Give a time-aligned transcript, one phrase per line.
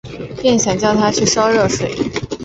[0.41, 1.93] 便想叫她去烧热水